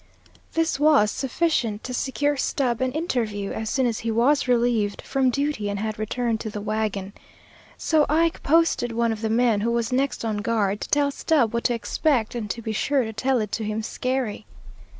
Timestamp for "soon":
3.69-3.85